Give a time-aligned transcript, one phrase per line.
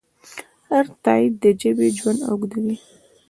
[0.69, 2.75] هر تایید د ژبې ژوند اوږدوي.